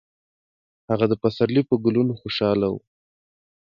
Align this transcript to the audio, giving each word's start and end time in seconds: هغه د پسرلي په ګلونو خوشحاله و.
هغه 0.89 1.05
د 1.09 1.13
پسرلي 1.21 1.61
په 1.69 1.75
ګلونو 1.83 2.13
خوشحاله 2.21 2.67
و. 2.71 2.75